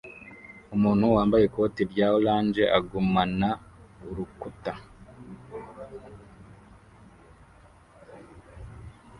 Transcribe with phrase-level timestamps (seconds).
[0.75, 3.49] Umuntu wambaye ikoti rya orange agumana
[4.09, 4.73] urukuta